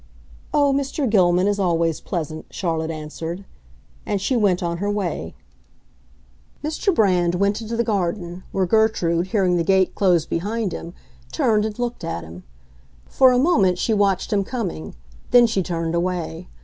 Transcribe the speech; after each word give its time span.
"Oh, 0.51 0.73
Mr. 0.73 1.07
Gilman 1.07 1.45
is 1.47 1.59
always 1.59 2.01
pleasant," 2.01 2.47
Charlotte 2.49 2.89
answered. 2.89 3.45
And 4.03 4.19
she 4.19 4.35
went 4.35 4.63
on 4.63 4.77
her 4.77 4.89
way. 4.89 5.35
Mr. 6.63 6.91
Brand 6.91 7.35
went 7.35 7.61
into 7.61 7.77
the 7.77 7.83
garden, 7.83 8.41
where 8.51 8.65
Gertrude, 8.65 9.27
hearing 9.27 9.57
the 9.57 9.63
gate 9.63 9.93
close 9.93 10.25
behind 10.25 10.71
him, 10.71 10.95
turned 11.31 11.65
and 11.65 11.77
looked 11.77 12.03
at 12.03 12.23
him. 12.23 12.41
For 13.05 13.31
a 13.31 13.37
moment 13.37 13.77
she 13.77 13.93
watched 13.93 14.33
him 14.33 14.43
coming; 14.43 14.95
then 15.29 15.45
she 15.45 15.61
turned 15.61 15.93
away. 15.93 16.47